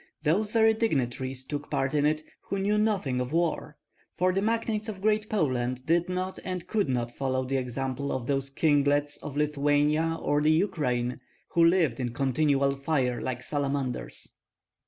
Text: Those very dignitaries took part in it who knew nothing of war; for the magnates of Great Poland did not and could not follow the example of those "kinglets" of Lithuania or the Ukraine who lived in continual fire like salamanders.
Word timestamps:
Those 0.23 0.51
very 0.51 0.73
dignitaries 0.73 1.43
took 1.43 1.69
part 1.69 1.93
in 1.93 2.07
it 2.07 2.23
who 2.49 2.57
knew 2.57 2.79
nothing 2.79 3.21
of 3.21 3.31
war; 3.31 3.77
for 4.15 4.33
the 4.33 4.41
magnates 4.41 4.89
of 4.89 4.99
Great 4.99 5.29
Poland 5.29 5.85
did 5.85 6.09
not 6.09 6.39
and 6.43 6.65
could 6.65 6.89
not 6.89 7.11
follow 7.11 7.45
the 7.45 7.57
example 7.57 8.11
of 8.11 8.25
those 8.25 8.49
"kinglets" 8.49 9.17
of 9.21 9.37
Lithuania 9.37 10.17
or 10.19 10.41
the 10.41 10.49
Ukraine 10.49 11.19
who 11.49 11.63
lived 11.63 11.99
in 11.99 12.15
continual 12.15 12.71
fire 12.71 13.21
like 13.21 13.43
salamanders. 13.43 14.33